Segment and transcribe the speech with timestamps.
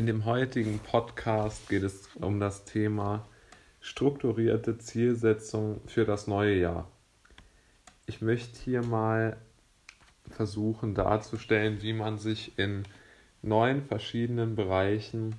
[0.00, 3.28] In dem heutigen Podcast geht es um das Thema
[3.82, 6.90] strukturierte Zielsetzung für das neue Jahr.
[8.06, 9.36] Ich möchte hier mal
[10.30, 12.84] versuchen darzustellen, wie man sich in
[13.42, 15.36] neun verschiedenen Bereichen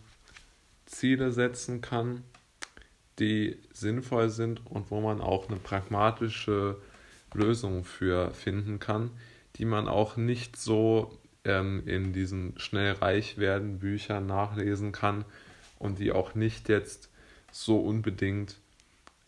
[0.85, 2.23] Ziele setzen kann,
[3.17, 6.77] die sinnvoll sind und wo man auch eine pragmatische
[7.33, 9.09] Lösung für finden kann,
[9.55, 15.25] die man auch nicht so ähm, in diesen schnell reich werden Büchern nachlesen kann
[15.79, 17.09] und die auch nicht jetzt
[17.51, 18.57] so unbedingt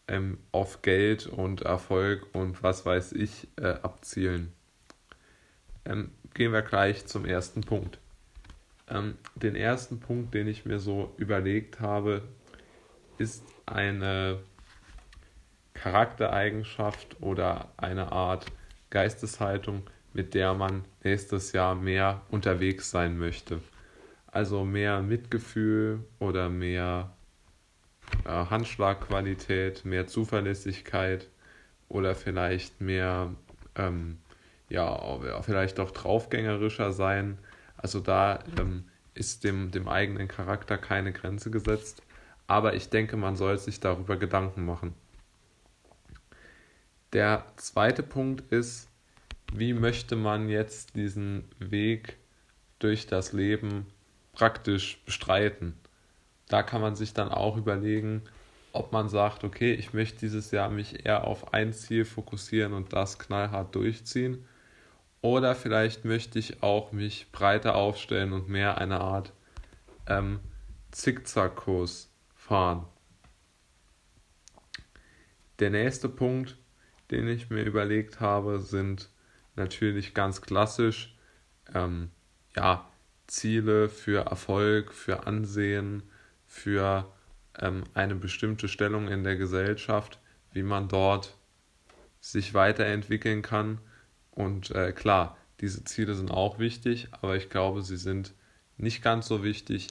[0.08, 4.54] ähm, auf Geld und Erfolg und was weiß ich äh, abzielen.
[5.86, 8.00] Ähm, gehen wir gleich zum ersten Punkt.
[8.90, 12.24] Ähm, den ersten Punkt, den ich mir so überlegt habe,
[13.18, 14.40] ist eine
[15.74, 18.46] Charaktereigenschaft oder eine Art
[18.90, 23.62] Geisteshaltung, mit der man nächstes Jahr mehr unterwegs sein möchte.
[24.28, 27.12] Also mehr Mitgefühl oder mehr
[28.26, 31.30] äh, Handschlagqualität, mehr Zuverlässigkeit
[31.90, 33.34] oder vielleicht mehr,
[33.76, 34.18] ähm,
[34.70, 37.38] ja, vielleicht auch draufgängerischer sein.
[37.78, 42.02] Also da ähm, ist dem, dem eigenen Charakter keine Grenze gesetzt.
[42.48, 44.94] Aber ich denke, man soll sich darüber Gedanken machen.
[47.14, 48.90] Der zweite Punkt ist,
[49.56, 52.18] wie möchte man jetzt diesen Weg
[52.80, 53.86] durch das Leben
[54.34, 55.78] praktisch bestreiten.
[56.50, 58.24] Da kann man sich dann auch überlegen,
[58.74, 62.92] ob man sagt, okay, ich möchte dieses Jahr mich eher auf ein Ziel fokussieren und
[62.92, 64.46] das knallhart durchziehen.
[65.22, 69.32] Oder vielleicht möchte ich auch mich breiter aufstellen und mehr eine Art
[70.08, 70.40] ähm,
[70.92, 72.86] Zickzackkurs fahren.
[75.60, 76.58] Der nächste Punkt,
[77.12, 79.10] den ich mir überlegt habe, sind
[79.56, 81.16] natürlich ganz klassisch,
[81.74, 82.12] ähm,
[82.56, 82.88] ja,
[83.28, 86.04] Ziele für Erfolg, für Ansehen,
[86.46, 87.12] für
[87.60, 90.20] ähm, eine bestimmte Stellung in der Gesellschaft,
[90.52, 91.38] wie man dort
[92.20, 93.80] sich weiterentwickeln kann.
[94.32, 98.34] Und äh, klar, diese Ziele sind auch wichtig, aber ich glaube, sie sind
[98.78, 99.90] nicht ganz so wichtig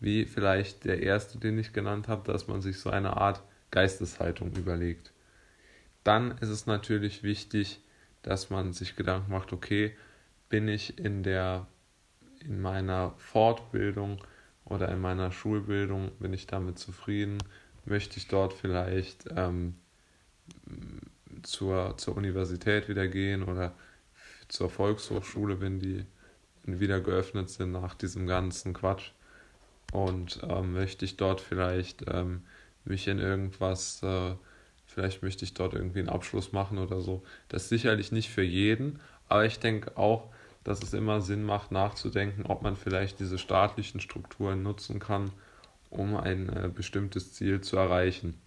[0.00, 4.54] wie vielleicht der erste, den ich genannt habe, dass man sich so eine Art Geisteshaltung
[4.54, 5.12] überlegt.
[6.04, 7.80] Dann ist es natürlich wichtig,
[8.24, 9.94] dass man sich Gedanken macht, okay,
[10.48, 11.66] bin ich in der
[12.40, 14.18] in meiner Fortbildung
[14.64, 17.38] oder in meiner Schulbildung, bin ich damit zufrieden?
[17.84, 19.74] Möchte ich dort vielleicht ähm,
[21.42, 23.74] zur, zur Universität wieder gehen oder
[24.48, 26.04] zur Volkshochschule, wenn die
[26.64, 29.12] wieder geöffnet sind nach diesem ganzen Quatsch?
[29.92, 32.42] Und ähm, möchte ich dort vielleicht ähm,
[32.84, 34.34] mich in irgendwas äh,
[34.94, 37.24] Vielleicht möchte ich dort irgendwie einen Abschluss machen oder so.
[37.48, 40.30] Das ist sicherlich nicht für jeden, aber ich denke auch,
[40.62, 45.32] dass es immer Sinn macht, nachzudenken, ob man vielleicht diese staatlichen Strukturen nutzen kann,
[45.90, 48.40] um ein äh, bestimmtes Ziel zu erreichen.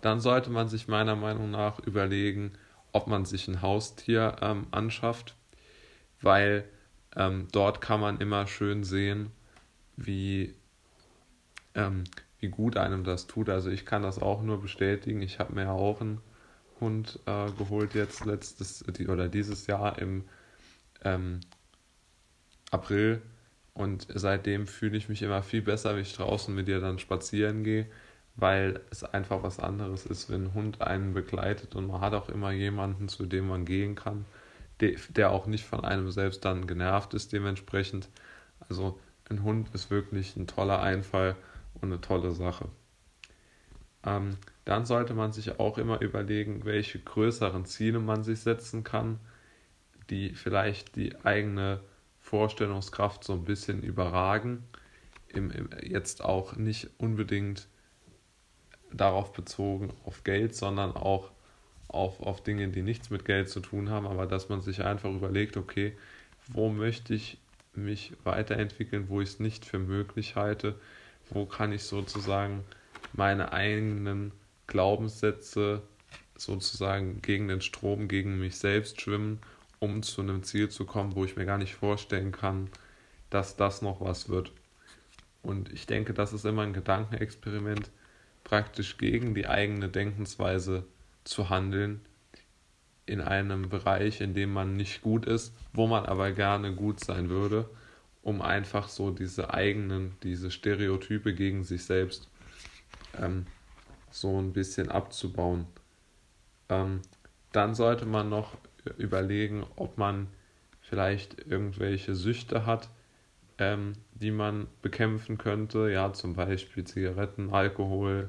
[0.00, 2.52] Dann sollte man sich meiner Meinung nach überlegen,
[2.90, 5.36] ob man sich ein Haustier ähm, anschafft,
[6.20, 6.64] weil
[7.14, 9.30] ähm, dort kann man immer schön sehen,
[9.96, 10.54] wie,
[11.76, 12.02] ähm,
[12.40, 13.48] wie gut einem das tut.
[13.48, 15.22] Also ich kann das auch nur bestätigen.
[15.22, 16.20] Ich habe mir auch einen
[16.80, 20.24] Hund äh, geholt jetzt letztes oder dieses Jahr im
[21.04, 21.40] ähm,
[22.70, 23.22] April
[23.74, 27.62] und seitdem fühle ich mich immer viel besser, wenn ich draußen mit ihr dann spazieren
[27.62, 27.86] gehe,
[28.36, 32.28] weil es einfach was anderes ist, wenn ein Hund einen begleitet und man hat auch
[32.28, 34.24] immer jemanden, zu dem man gehen kann,
[34.80, 38.08] der auch nicht von einem selbst dann genervt ist dementsprechend.
[38.68, 38.98] Also
[39.28, 41.36] ein Hund ist wirklich ein toller Einfall
[41.80, 42.68] und eine tolle Sache.
[44.04, 49.18] Ähm, dann sollte man sich auch immer überlegen, welche größeren Ziele man sich setzen kann,
[50.10, 51.80] die vielleicht die eigene
[52.20, 54.64] Vorstellungskraft so ein bisschen überragen.
[55.28, 57.68] Im, im, jetzt auch nicht unbedingt
[58.92, 61.30] darauf bezogen auf Geld, sondern auch
[61.88, 65.10] auf, auf Dinge, die nichts mit Geld zu tun haben, aber dass man sich einfach
[65.10, 65.96] überlegt, okay,
[66.48, 67.38] wo möchte ich
[67.74, 70.78] mich weiterentwickeln, wo ich es nicht für möglich halte,
[71.30, 72.64] wo kann ich sozusagen
[73.12, 74.32] meine eigenen
[74.66, 75.82] Glaubenssätze
[76.36, 79.40] sozusagen gegen den Strom, gegen mich selbst schwimmen,
[79.80, 82.70] um zu einem Ziel zu kommen, wo ich mir gar nicht vorstellen kann,
[83.30, 84.52] dass das noch was wird.
[85.42, 87.90] Und ich denke, das ist immer ein Gedankenexperiment,
[88.44, 90.84] praktisch gegen die eigene Denkensweise
[91.24, 92.00] zu handeln,
[93.06, 97.30] in einem Bereich, in dem man nicht gut ist, wo man aber gerne gut sein
[97.30, 97.68] würde
[98.28, 102.28] um einfach so diese eigenen, diese Stereotype gegen sich selbst
[103.18, 103.46] ähm,
[104.10, 105.66] so ein bisschen abzubauen.
[106.68, 107.00] Ähm,
[107.52, 108.58] dann sollte man noch
[108.98, 110.26] überlegen, ob man
[110.82, 112.90] vielleicht irgendwelche Süchte hat,
[113.56, 115.90] ähm, die man bekämpfen könnte.
[115.90, 118.28] Ja, zum Beispiel Zigaretten, Alkohol,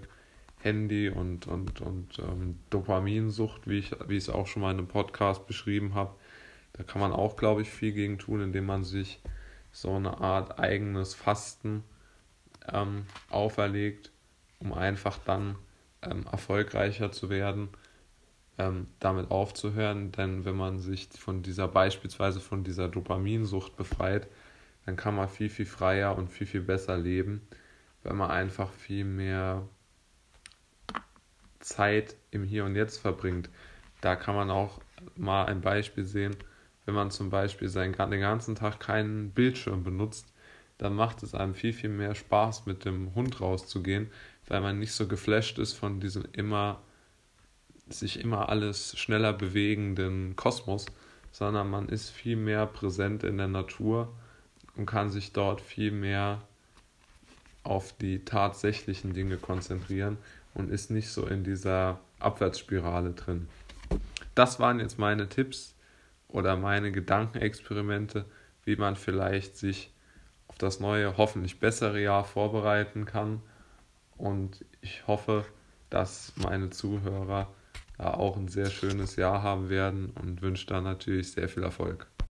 [0.62, 4.78] Handy und, und, und ähm, Dopaminsucht, wie ich, wie ich es auch schon mal in
[4.78, 6.16] einem Podcast beschrieben habe.
[6.72, 9.20] Da kann man auch, glaube ich, viel gegen tun, indem man sich
[9.72, 11.84] so eine Art eigenes Fasten
[12.72, 14.12] ähm, auferlegt,
[14.60, 15.56] um einfach dann
[16.02, 17.70] ähm, erfolgreicher zu werden,
[18.58, 20.12] ähm, damit aufzuhören.
[20.12, 24.28] Denn wenn man sich von dieser beispielsweise von dieser Dopaminsucht befreit,
[24.86, 27.48] dann kann man viel, viel freier und viel, viel besser leben,
[28.04, 29.68] wenn man einfach viel mehr
[31.60, 33.50] Zeit im Hier und Jetzt verbringt.
[34.02, 34.80] Da kann man auch
[35.16, 36.36] mal ein Beispiel sehen,
[36.90, 40.34] wenn man zum Beispiel seinen, den ganzen Tag keinen Bildschirm benutzt,
[40.80, 44.10] dann macht es einem viel, viel mehr Spaß, mit dem Hund rauszugehen,
[44.48, 46.82] weil man nicht so geflasht ist von diesem immer,
[47.90, 50.88] sich immer alles schneller bewegenden Kosmos,
[51.32, 54.12] sondern man ist viel mehr präsent in der Natur
[54.76, 56.42] und kann sich dort viel mehr
[57.64, 60.18] auf die tatsächlichen Dinge konzentrieren
[60.56, 63.48] und ist nicht so in dieser Abwärtsspirale drin.
[64.34, 65.76] Das waren jetzt meine Tipps
[66.30, 68.26] oder meine Gedankenexperimente,
[68.64, 69.94] wie man vielleicht sich
[70.48, 73.42] auf das neue, hoffentlich bessere Jahr vorbereiten kann.
[74.18, 75.46] Und ich hoffe,
[75.90, 77.54] dass meine Zuhörer
[77.98, 82.10] auch ein sehr schönes Jahr haben werden und wünsche da natürlich sehr viel Erfolg.